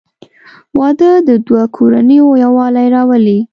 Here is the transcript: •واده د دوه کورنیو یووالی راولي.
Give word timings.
•واده 0.79 1.11
د 1.27 1.29
دوه 1.47 1.63
کورنیو 1.75 2.27
یووالی 2.43 2.87
راولي. 2.95 3.39